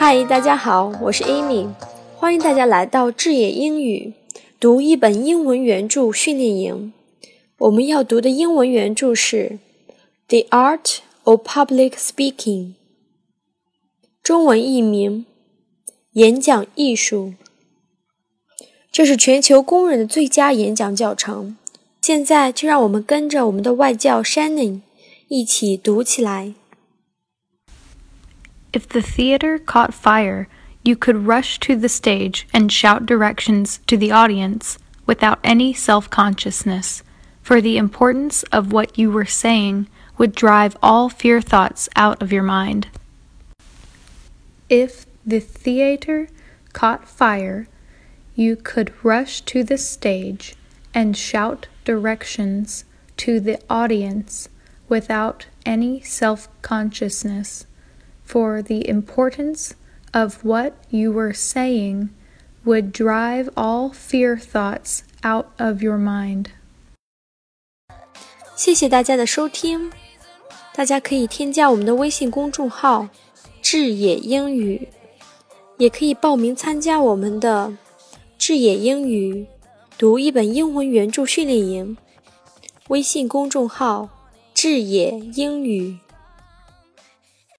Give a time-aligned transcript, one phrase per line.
[0.00, 1.66] 嗨，大家好，我是 Amy，
[2.14, 4.12] 欢迎大家来到智野英语
[4.60, 6.92] 读一本英文原著训练营。
[7.58, 9.58] 我们要读的英文原著是
[10.46, 12.36] 《The Art of Public Speaking》，
[14.22, 15.26] 中文译名
[16.12, 17.34] 《演讲艺术》。
[18.92, 21.56] 这是全球公认的最佳演讲教程。
[22.00, 24.82] 现在就让我们跟着我们的外教 Shannon
[25.26, 26.54] 一起读起来。
[28.72, 30.48] If the theater caught fire,
[30.84, 36.10] you could rush to the stage and shout directions to the audience without any self
[36.10, 37.02] consciousness,
[37.42, 42.32] for the importance of what you were saying would drive all fear thoughts out of
[42.32, 42.88] your mind.
[44.68, 46.28] If the theater
[46.72, 47.68] caught fire,
[48.34, 50.54] you could rush to the stage
[50.92, 52.84] and shout directions
[53.16, 54.48] to the audience
[54.88, 57.66] without any self consciousness
[58.27, 59.71] for the importance
[60.11, 62.09] of what you were saying
[62.65, 66.47] would drive all fear thoughts out of your mind.
[68.55, 69.91] 谢谢大家的收听，
[70.73, 73.09] 大家可以添加我们的微信公众号“
[73.61, 74.87] 智野英语”，
[75.77, 77.75] 也可以报名参加我们的“
[78.37, 79.47] 智野英语”
[79.97, 81.97] 读一本英文原着训练营。
[82.89, 85.97] 微信公众号“智野英语”。